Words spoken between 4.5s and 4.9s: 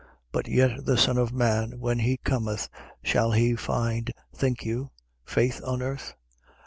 you,